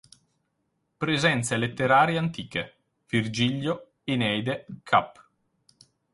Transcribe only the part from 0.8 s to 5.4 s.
Presenze letterarie antiche:Virgilio, Eneide cap.